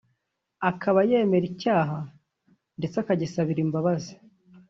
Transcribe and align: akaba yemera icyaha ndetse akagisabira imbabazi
akaba 0.69 0.99
yemera 1.09 1.45
icyaha 1.53 1.97
ndetse 2.77 2.95
akagisabira 2.99 3.59
imbabazi 3.65 4.13